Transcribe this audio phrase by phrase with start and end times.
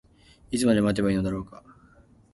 [0.49, 1.63] いつまで待てばいいのだろうか。